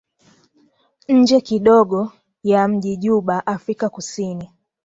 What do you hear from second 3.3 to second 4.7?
Afrika Kusini